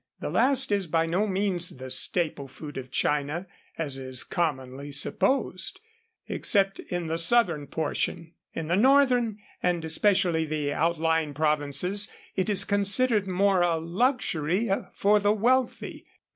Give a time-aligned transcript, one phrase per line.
[0.19, 3.45] The last is by no means the staple food of China,
[3.77, 5.79] as is commonly supposed,
[6.27, 8.33] except in the southern portion.
[8.55, 15.19] In the northern, and especially the outlying, provinces it is considered more a luxury for
[15.19, 16.07] the wealthy.